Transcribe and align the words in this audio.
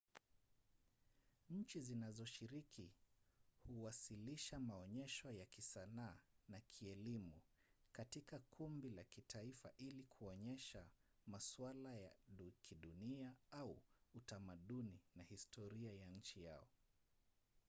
nchi 1.49 1.81
zinazoshiriki 1.81 2.89
huwasilisha 3.67 4.59
maonyesho 4.59 5.33
ya 5.33 5.45
kisanaa 5.45 6.17
na 6.49 6.59
kielimu 6.61 7.33
katika 7.93 8.39
kumbi 8.39 8.89
za 8.89 9.03
kitaifa 9.03 9.71
ili 9.77 10.03
kuonyesha 10.03 10.85
masuala 11.27 11.95
ya 11.95 12.11
kidunia 12.61 13.35
au 13.51 13.81
utamaduni 14.13 14.99
na 15.15 15.23
historia 15.23 15.93
ya 15.93 16.07
nchi 16.07 16.43
yao 16.43 16.67